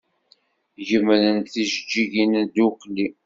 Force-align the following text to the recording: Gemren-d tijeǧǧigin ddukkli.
Gemren-d 0.87 1.45
tijeǧǧigin 1.53 2.33
ddukkli. 2.47 3.07